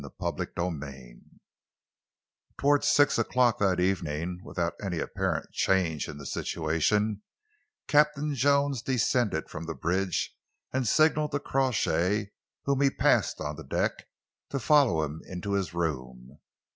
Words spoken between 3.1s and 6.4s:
o'clock that evening, without any apparent change in the